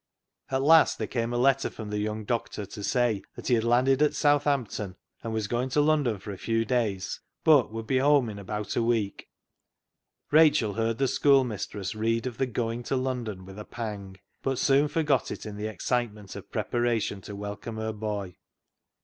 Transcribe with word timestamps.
At 0.49 0.63
last 0.63 0.97
there 0.97 1.05
came 1.05 1.31
a 1.31 1.37
letter 1.37 1.69
from 1.69 1.91
the 1.91 1.99
young 1.99 2.25
doctor 2.25 2.65
to 2.65 2.83
say 2.83 3.21
that 3.35 3.49
he 3.49 3.53
had 3.53 3.63
landed 3.63 4.01
at 4.01 4.15
South 4.15 4.47
ampton, 4.47 4.95
and 5.21 5.31
was 5.31 5.47
going 5.47 5.69
to 5.69 5.81
London 5.81 6.17
for 6.17 6.31
a 6.31 6.39
few 6.39 6.65
days, 6.65 7.19
but 7.43 7.71
would 7.71 7.85
be 7.85 7.99
home 7.99 8.27
in 8.27 8.39
about 8.39 8.75
a 8.75 8.81
week, 8.81 9.29
Rachel 10.31 10.73
heard 10.73 10.97
the 10.97 11.07
schoolmistress 11.07 11.93
read 11.93 12.25
of 12.25 12.39
the 12.39 12.47
going 12.47 12.81
to 12.81 12.95
London 12.95 13.45
with 13.45 13.59
a 13.59 13.63
pang, 13.63 14.17
but 14.41 14.57
soon 14.57 14.87
forgot 14.87 15.29
it 15.29 15.45
in 15.45 15.55
the 15.55 15.67
excitement 15.67 16.35
of 16.35 16.51
preparation 16.51 17.21
to 17.21 17.35
welcome 17.35 17.77
her 17.77 17.93
boy. 17.93 18.37